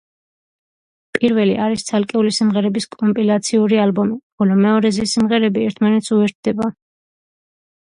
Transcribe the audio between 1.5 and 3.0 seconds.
არის ცალკეული სიმღერების